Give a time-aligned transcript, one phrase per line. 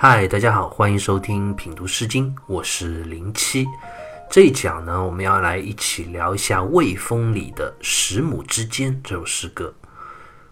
[0.00, 3.66] 嗨，大家好，欢迎收听品读诗经，我是零七。
[4.30, 9.74] 这一讲呢，我们要来一起聊一下《卫风》里的《十亩之间》这首诗歌。《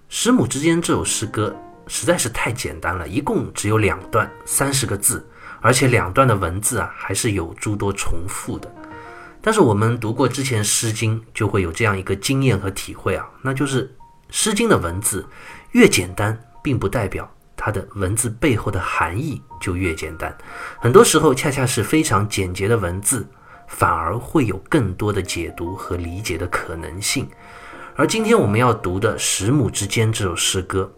[0.08, 1.54] 十亩之间》这首诗歌
[1.86, 5.24] 实在是太简单了，一共只有两段，三十个字，
[5.60, 8.68] 而且两段的文字啊还是有诸多重复的。
[9.40, 13.86] 但是我们读过之前《诗经》，就会有这样一个经验和体会啊，那就是
[14.28, 15.24] 《诗经》的文字
[15.70, 17.32] 越简单，并不代表。
[17.66, 20.32] 它的文字背后的含义就越简单，
[20.78, 23.26] 很多时候恰恰是非常简洁的文字，
[23.66, 27.28] 反而会有更多的解读和理解的可能性。
[27.96, 30.88] 而今天我们要读的《十亩之间》这首诗歌，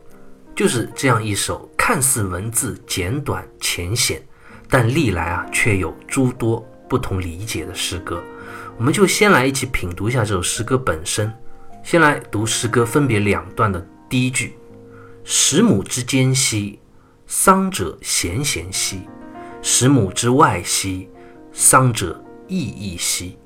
[0.55, 4.23] 就是这样一首看似文字简短浅显，
[4.69, 8.23] 但历来啊却有诸多不同理解的诗歌。
[8.77, 11.33] 我们就先来一起品读一下这首诗歌本身。
[11.83, 14.53] 先来读诗歌分别两段的第一句。
[15.31, 16.79] 十亩之间兮，
[17.27, 19.07] 丧者咸咸兮；
[19.61, 21.07] 十亩之外兮，
[21.53, 23.37] 丧者异异兮。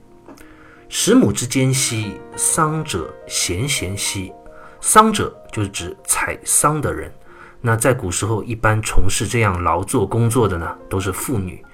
[0.88, 4.32] 十亩之间兮，丧者咸咸兮。
[4.80, 7.12] 丧者就是指采桑的人。
[7.60, 11.64] 那在古时候，一般从事这样劳作工作的呢，都是妇女。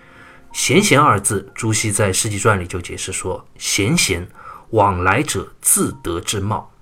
[0.55, 4.27] 咸咸二字，朱熹在《世纪传》里就解释说：“咸咸，
[4.71, 6.73] 往来者自得之貌。”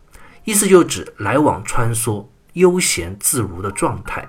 [0.46, 2.24] 意思就指来往穿梭。
[2.56, 4.28] 悠闲自如的状态。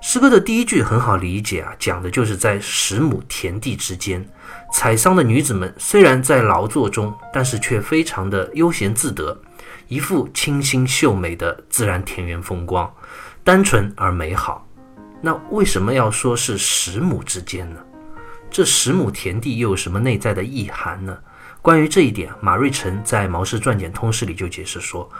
[0.00, 4.24] 诗歌的第一句很好理解啊，讲的就是在十亩田地之间，
[4.72, 9.36] 采桑的女子们虽然在劳作中，但是却非常的悠闲自得，
[9.88, 12.88] 一副清新秀美的自然田园风光，
[13.42, 14.64] 单纯而美好。
[15.20, 17.80] 那为什么要说是十亩之间呢？
[18.48, 21.18] 这十亩田地又有什么内在的意涵呢？
[21.60, 25.10] 关于这一点，马瑞辰在《毛氏传简通释》里就解释说。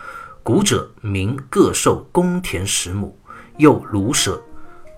[0.48, 3.14] 古者民各受公田十亩，
[3.58, 4.42] 又庐舍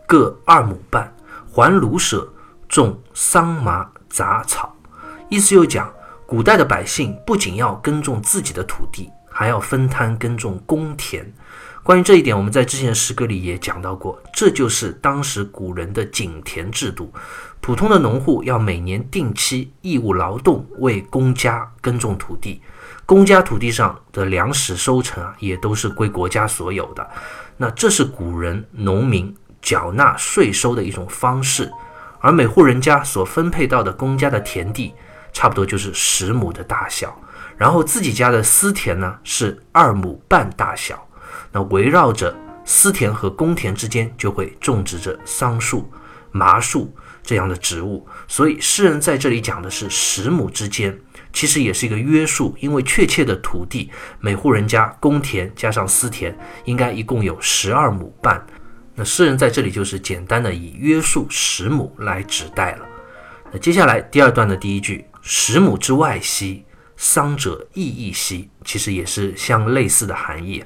[0.06, 1.12] 各二亩半，
[1.50, 2.33] 还庐舍
[2.69, 4.72] 种桑麻杂草。
[5.28, 5.93] 意思又讲，
[6.25, 11.28] 古代的百姓不仅要耕种自己的土地，还要分摊耕种公田。
[11.82, 17.12] 关于这一点，我们在之前的诗歌里也讲到过，这就是当时古人的井田制度。
[17.61, 22.62] 普通的农户要每年定期义务劳动，为公家耕种土地。
[23.10, 27.10] 公家土地上的粮食收成啊，也都是归国家所有的。
[27.56, 31.69] 那这是古人农民缴纳税收的一种方式。
[32.20, 34.94] 而每户人家所分配到的公家的田地，
[35.32, 37.20] 差不多就是十亩的大小。
[37.56, 41.04] 然后自己家的私田呢，是二亩半大小。
[41.50, 42.32] 那围绕着
[42.65, 45.91] 私田和公田之间，就会种植着桑树、
[46.31, 46.94] 麻树
[47.25, 48.06] 这样的植物。
[48.28, 50.97] 所以诗人在这里讲的是十亩之间。
[51.33, 58.45] 其实也是一个约束，因为确切的土地，每户人家公田加上私田，应该一共有十二亩半。
[58.95, 62.87] 那诗人在这里就是简单的以约束十亩来指代了。
[63.53, 66.65] 那接下来第二段的第一句“十亩之外兮，
[66.97, 70.62] 丧者异异兮”，其实也是相类似的含义。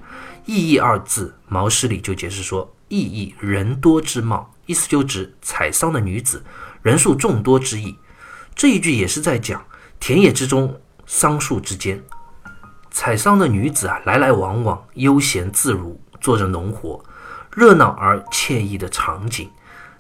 [0.47, 6.43] 异异二字，毛诗里就解释说：“异异人多之貌”，意思就指采桑的女子
[6.83, 7.97] 人数众多之意。
[8.55, 9.63] 这一句也是在讲。
[10.00, 12.03] 田野之中，桑树之间，
[12.91, 17.03] 采桑的女子啊，来来往往，悠闲自如，做着农活，
[17.55, 19.50] 热闹而惬意的场景。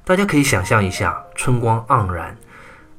[0.04, 2.36] 大家可以想象一下，春光盎然，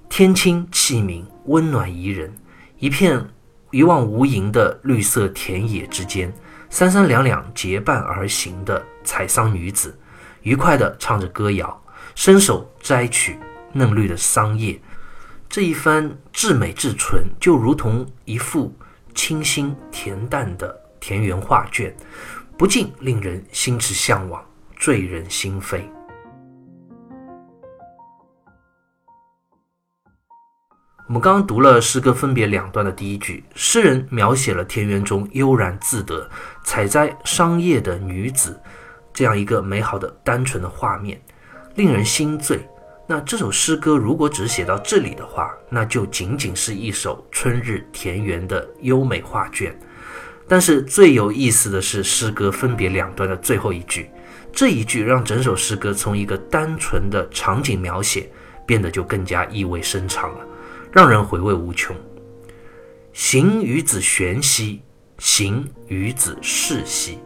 [0.10, 2.34] 天清气明，温暖宜人。
[2.80, 3.24] 一片
[3.70, 6.34] 一望无垠的绿色田野之间，
[6.70, 9.96] 三三两两结伴而行的采桑女子，
[10.42, 11.80] 愉快地唱着歌谣，
[12.16, 13.40] 伸手摘取
[13.72, 14.82] 嫩绿的桑叶。
[15.56, 18.70] 这一番至美至纯，就如同一幅
[19.14, 21.96] 清新恬淡的田园画卷，
[22.58, 24.44] 不禁令人心驰向往，
[24.76, 25.80] 醉人心扉。
[31.08, 36.30] 我们刚刚读了诗歌分别两段的第一句，诗人描写了田园中悠然自得、
[36.66, 38.62] 采摘桑叶的女子
[39.14, 41.18] 这样一个美好的、单纯的画面，
[41.76, 42.60] 令人心醉。
[43.08, 49.78] 那这首诗歌如果只写到这里的话，那就仅仅是一首春日田园的优美画卷。
[50.48, 54.10] 但是最有意思的是诗歌分别两端的最后一句，
[54.52, 58.30] 这一句让整首诗歌从一个单纯的场景描写
[58.66, 60.46] 变得就更加意味深长了，
[60.92, 61.96] 让人回味无穷。
[63.14, 64.82] 行于子玄兮，
[65.20, 67.20] 行于子世兮。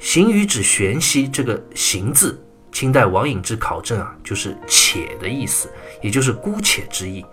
[0.00, 2.42] 行于子玄兮，这个“行”字。
[2.72, 5.68] 清代王隐之考证啊，就是“且”的意思，
[6.02, 7.24] 也就是姑且之意。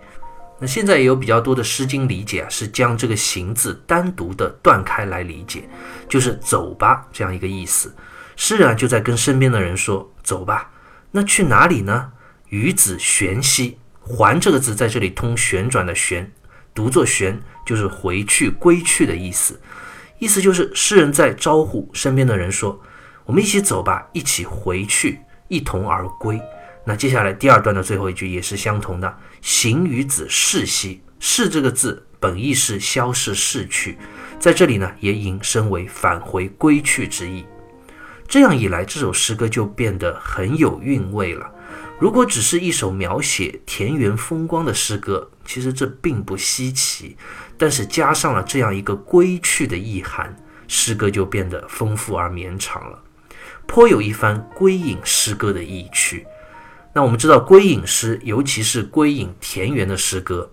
[0.60, 5.68] 那现在也有比较多的《诗经》理解啊，是将这个“行”字单独的断开来理解，
[6.08, 7.94] 就是“走吧”这样一个意思。
[8.34, 10.70] 诗人就在跟身边的人说：“走吧，
[11.10, 12.12] 那去哪里呢？
[12.48, 16.32] 与子旋兮，还这个字在这里通旋转的旋，
[16.74, 19.60] 读作旋，就是回去、归去的意思。
[20.18, 22.80] 意思就是诗人在招呼身边的人说
[23.26, 26.40] ：“我们一起走吧，一起回去，一同而归。”
[26.84, 33.98] 那接下来第二段的最后一句也是相同的：“行于子逝兮。”逝这个字本意是消逝、逝去，
[34.38, 37.44] 在这里呢也引申为返回、归去之意。
[38.28, 41.50] 这样一来，这首诗歌就变得很有韵味了。
[41.98, 47.16] 如果只是一首描写田园风光的诗歌，其实这并不稀奇。
[47.56, 50.36] 但是加上了这样一个归去的意涵，
[50.68, 53.02] 诗歌就变得丰富而绵长了，
[53.68, 56.26] 颇有一番归隐诗歌的意趣。
[56.94, 60.50] 那我们知道，归隐诗，尤其是归隐田园的诗歌，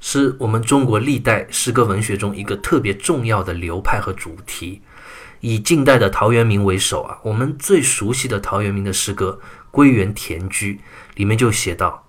[0.00, 4.80] 是我们中国历代诗歌文学中一个特别重要的流派和主题。
[5.40, 9.38] 以近代的陶渊明为首啊，我们最熟悉的陶渊明的诗歌
[9.72, 10.74] 《归园田居》
[11.16, 12.06] 里面就写到：“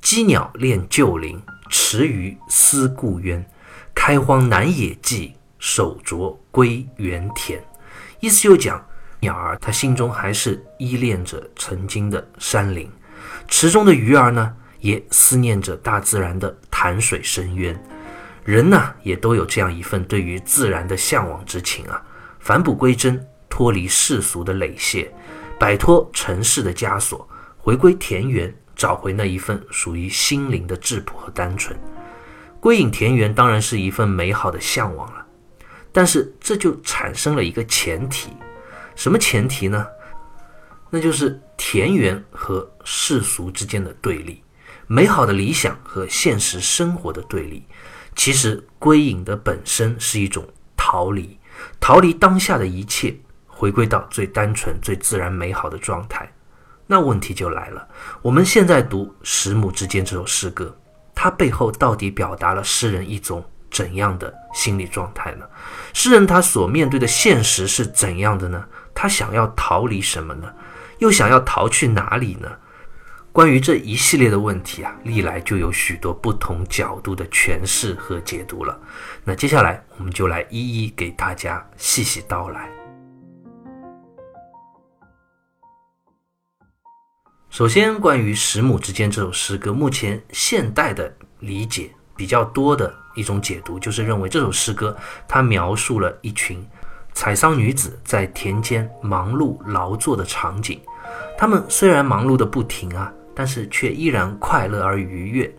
[0.00, 3.44] 羁鸟恋旧林，池鱼思故渊。”
[3.92, 7.60] 开荒南野际，手拙归园田。
[8.20, 8.85] 意思就讲，
[9.20, 12.90] 鸟儿它心中还是依恋着曾经的山林，
[13.48, 17.78] 池中的鱼儿呢，也思念着大自然的潭水深渊。
[18.44, 22.00] 人呢，也都有这样一份对于自然的向往之情啊。
[22.38, 25.12] 返璞归真，脱离世俗的累屑，
[25.58, 27.28] 摆脱尘世的枷锁，
[27.58, 31.76] 回归田园，找回那一份属于心灵的质朴和单纯。
[32.60, 35.26] 归隐田园当然是一份美好的向往了，
[35.90, 38.30] 但是这就产生了一个前提，
[38.96, 39.86] 什么前提呢？
[40.90, 44.42] 那就是田园和世俗之间的对立，
[44.86, 47.64] 美好的理想和现实生活的对立。
[48.14, 50.44] 其实归隐的本身是一种
[50.76, 51.38] 逃离，
[51.78, 53.14] 逃离当下的一切，
[53.46, 56.32] 回归到最单纯、最自然、美好的状态。
[56.86, 57.86] 那问题就来了，
[58.22, 60.74] 我们现在读《十亩之间》这首诗歌。
[61.14, 65.44] 它背后到底表达了诗人一种怎样的心理状态呢？
[65.92, 68.64] 诗人他所面对的现实是怎样的呢？
[68.96, 70.52] 他想要逃离什么呢？
[70.98, 72.50] 又想要逃去哪里呢？
[73.30, 78.80] 关于这一系列的问题啊，历来就有许多不同角度的诠释和解读了。
[79.22, 82.70] 那接下来我们就来一一给大家细细道来。
[87.50, 94.96] 首先，关于《十亩之间》这首诗歌，目前现代的理解比较多的一种解读，就是认为这首诗歌
[95.28, 96.66] 它描述了一群
[97.16, 100.78] 采桑女子在田间忙碌劳作的场景。
[101.36, 105.50] 她们虽然忙碌的不停啊，但是却依然快乐而愉悦。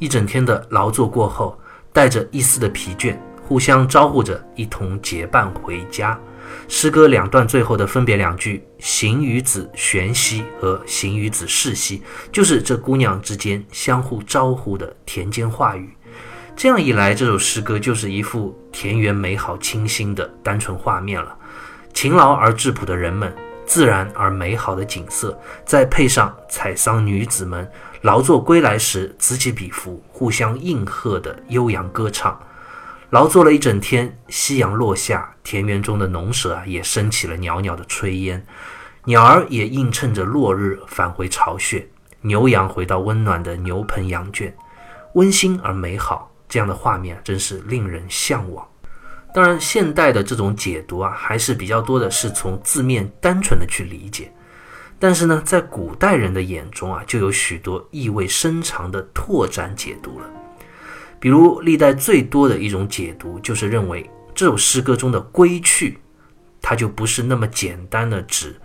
[0.00, 1.56] 一整天的劳作过后，
[1.92, 3.16] 带着一丝的疲倦，
[3.46, 6.18] 互相招呼着，一同结伴回家。
[6.66, 12.02] 诗歌两段最后的分别两句“行与子玄兮”和“行与子逝兮”，
[12.32, 15.94] 就是这姑娘之间相互招呼的田间话语。
[16.62, 21.34] 这样一来，这首诗歌就是一幅田园美好清新的单纯画面了。
[21.94, 23.34] 勤劳而质朴的人们，
[23.64, 27.66] 自然而美好的景色，再配上采桑女子们
[28.02, 32.38] 劳作归来时此起彼伏、互相应和的悠扬歌唱。
[33.08, 38.44] 劳作了一整天，夕阳落下，田园中的农舍啊也升起了袅袅的炊烟，
[39.06, 41.88] 鸟儿也映衬着落日返回巢穴，
[42.20, 44.54] 牛羊回到温暖的牛棚羊圈，
[45.14, 48.66] 温馨而美好，这样的画面真是令人向往。
[49.32, 54.30] 当然，现代的这种解读啊，还是比较多的是从字面单纯的去理解，
[54.98, 60.28] 但是呢，在古代人的眼中啊，就有许多意味深长的拓展解读了。
[61.20, 65.98] 比如历代最多的一种解读，就是认为这首诗歌中的“归去”，
[66.60, 68.60] 它就不是那么简单的指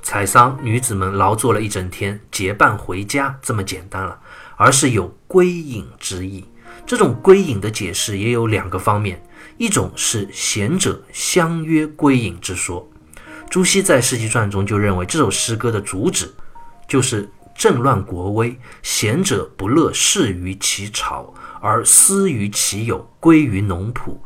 [0.00, 4.20] 采桑女子们劳作了一整天，结伴回家这么简单了，
[4.56, 6.44] 而是有归隐之意。
[6.86, 9.22] 这种归隐的解释也有两个方面，
[9.56, 12.88] 一种是贤者相约归隐之说。
[13.48, 16.32] 朱熹在《世纪传》中就认为这首诗歌的主旨
[16.88, 21.32] 就是政乱国危，贤者不乐事于其朝。
[21.60, 24.18] 而思于其友，归于农圃，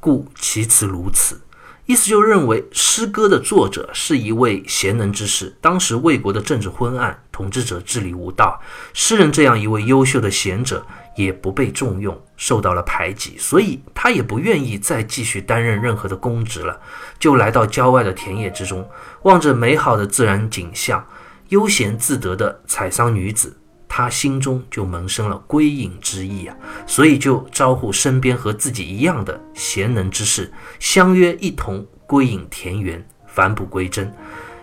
[0.00, 1.40] 故其词如此。
[1.86, 5.54] 意思就认为诗歌的作者是一位贤能之士。
[5.60, 8.60] 当时魏国的政治昏暗，统治者治理无道，
[8.92, 16.80] 诗人这样一位优秀的贤者也不被重用，受到了排挤，所以他也不愿意再继续担任任何的公职了，
[17.18, 18.88] 就来到郊外的田野之中，
[19.22, 21.06] 望着美好的自然景象，
[21.48, 23.58] 悠闲自得的采桑女子。
[23.94, 30.50] 他心中就萌生了归隐之意啊，所以就招呼身边和自己一样的贤能之士，
[30.80, 34.10] 相约一同归隐田园，返璞归真。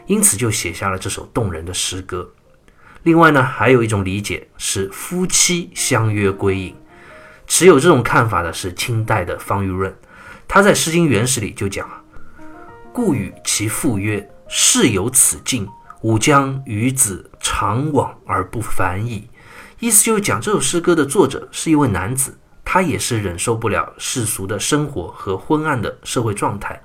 [0.08, 2.28] 因此就写下了这首动人的诗歌。
[3.04, 6.76] 另外呢，还有一种理解是夫妻相约归隐。
[7.48, 9.94] 持有这种看法的是清代的方玉润，
[10.48, 11.90] 他在《诗经原始》里就讲
[12.94, 15.68] 故与其父曰：“事有此境，
[16.02, 19.30] 吾将与子长往而不返矣。”
[19.80, 22.38] 意思就是讲这首诗歌的作者是一位男子。
[22.72, 26.80] 他也是忍受不了世俗的生活和昏暗的社会状态，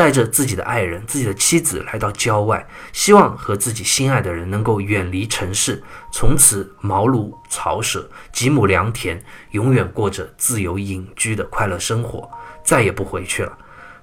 [0.00, 12.26] 带着自己的爱人、自己的妻子来到郊外，希望和自己心爱的人能够远离城市，从此茅庐草舍、几亩良田，永远过着自由隐居的快乐生活，
[12.64, 13.52] 再也不回去了。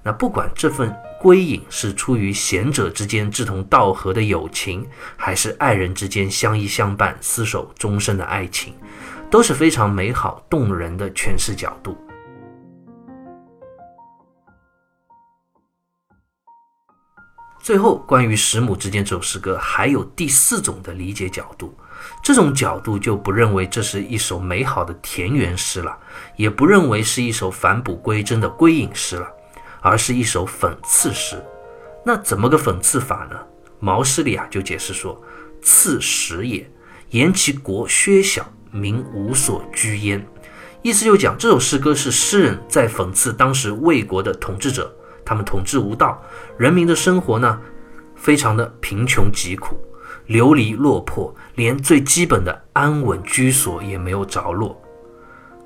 [0.03, 8.71] 那不管这份归隐是出于贤者之间志同道合的友情，还是爱人之间相依相伴、厮守终生的爱情。
[9.31, 11.97] 都是非常美好动人的诠释角度。
[17.67, 21.77] 最后，关于《十亩之间》这首诗歌，还有第四种的理解角度。
[22.23, 25.97] 这种角度就不认为这是一首美好的田园诗了，
[26.37, 29.27] 也不认为是一首返璞归真的归隐诗了，
[29.81, 31.35] 而是一首讽刺诗。
[32.05, 33.37] 那怎么个讽刺法呢？
[33.81, 35.21] 毛诗里啊就解释说
[35.61, 36.71] ：“刺史也，
[37.09, 40.25] 言其国削小。”民无所居焉，
[40.81, 44.95] 意思就讲这首诗歌是诗人在讽刺当时魏国的统治者，
[45.27, 46.23] 他们统治无道，
[46.57, 47.59] 人民的生活呢
[48.15, 49.77] 非常的贫穷疾苦，
[50.27, 54.81] 流离落魄，连最基本的安稳居所也没有着落。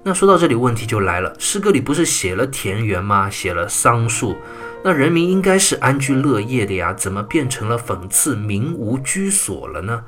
[0.03, 3.29] 那说到这里，问题就来了，诗歌里不是写了田园吗？
[3.29, 4.35] 写了桑树，
[4.83, 10.03] 那人民应该是安居乐业的呀，怎么变成了讽刺民无居所了呢？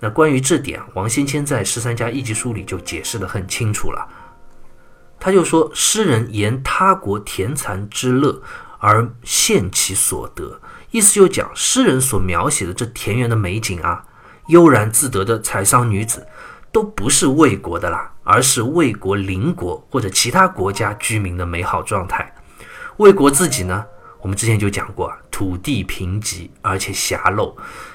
[0.00, 4.08] 那关于这点，王先谦在《十三家一集书》里就解释得很清楚了。
[5.20, 8.42] 他就说，诗人言他国田蚕之乐
[8.86, 10.60] 而献其所得，
[10.90, 14.04] 意思就讲诗人所描写的这田园的美景啊，
[14.48, 16.26] 悠然自得的采桑女子，
[16.70, 22.30] 都不是魏国的啦，而是魏国邻国或者其他国家居民的美好状态。
[22.98, 23.86] 魏国自己呢，
[24.20, 27.54] 我们之前就讲过啊，土地贫瘠而且狭陋，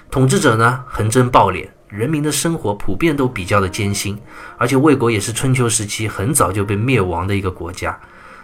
[0.09, 1.69] 统治者呢横征暴敛。
[1.87, 4.19] 人民的生活普遍都比较的艰辛，
[4.57, 7.99] 而且魏国也是春秋时期很早就被灭亡的一个国家，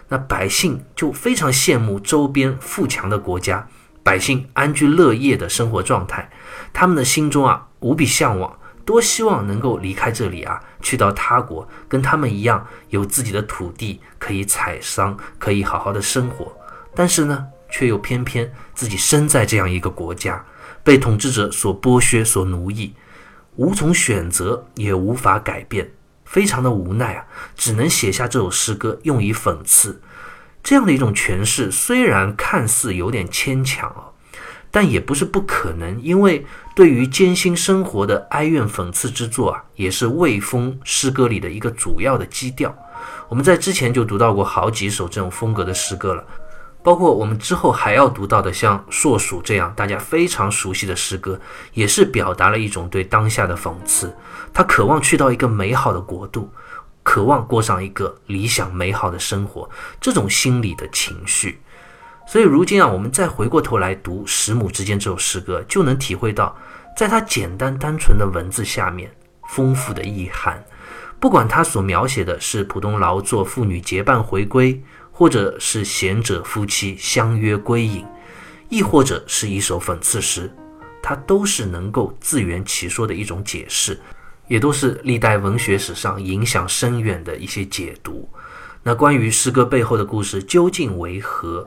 [0.08, 3.68] 那百姓就非常羡慕周边富强的国家，
[4.02, 6.30] 百姓安居乐业的生活状态，
[6.72, 16.56] 他们的心中啊无比向往，多希望能够离开这里啊，去到他国，跟他们一样有自己的土地可以采桑，可以好好的生活，
[16.94, 20.44] 但是呢，却又偏偏自己身在这样一个国家，
[20.84, 22.94] 被统治者所剥削、所奴役。
[23.56, 25.90] 无从选择，也无法改变，
[26.26, 27.24] 非常的无奈啊，
[27.56, 30.02] 只能写下这首诗歌，用以讽刺。
[30.62, 34.12] 这样的一种诠释，虽然看似有点牵强哦，
[34.70, 36.02] 但也不是不可能。
[36.02, 42.76] 因为对于艰辛生活的哀怨讽刺之作啊，也是魏风诗歌里的一个主要的基调。
[43.28, 46.24] 我们在之前就读到过好几首这种风格的诗歌了。
[46.86, 51.36] 包括我们之后还要读到的，像《硕鼠》这样大家非常熟悉的诗歌，
[51.72, 54.16] 也是表达了一种对当下的讽刺。
[54.54, 56.48] 他渴望去到一个美好的国度，
[57.02, 59.68] 渴望过上一个理想美好的生活，
[60.00, 61.60] 这种心理的情绪。
[62.24, 66.56] 所以如今啊，我们再回过头来读《十亩之间》这首诗歌，就能体会到，
[66.96, 69.10] 在它简单单纯的文字下面，
[69.48, 70.64] 丰富的意涵。
[71.18, 74.80] 不管他所描写的是普通劳作妇女结伴回归。
[75.18, 78.04] 或者是贤者夫妻相约归隐，
[78.68, 80.54] 亦或者是一首讽刺诗，
[81.02, 83.98] 它都是能够自圆其说的一种解释，
[84.46, 88.28] 也都是历代文学史上影响深远的一些解读。
[88.82, 91.66] 那关于诗歌背后的故事究竟为何？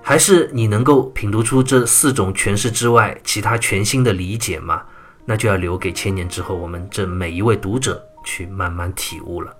[0.00, 4.84] 还是你能够品读出这四种诠释之外其他全新的理解吗？
[5.24, 9.56] 那就要留给千年之后我们这每一位读者去慢慢体悟了。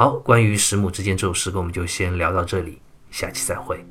[0.00, 2.78] 好，关于《十亩之间》这首诗歌，我们就先聊到这里，
[3.10, 3.84] 下期再会。